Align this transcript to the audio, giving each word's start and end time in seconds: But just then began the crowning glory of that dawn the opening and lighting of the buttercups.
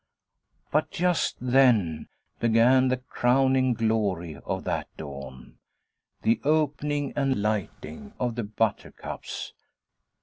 But 0.71 0.89
just 0.89 1.37
then 1.39 2.07
began 2.39 2.87
the 2.87 2.97
crowning 2.97 3.75
glory 3.75 4.35
of 4.45 4.63
that 4.63 4.87
dawn 4.97 5.59
the 6.23 6.41
opening 6.43 7.13
and 7.15 7.39
lighting 7.43 8.13
of 8.19 8.33
the 8.33 8.43
buttercups. 8.43 9.53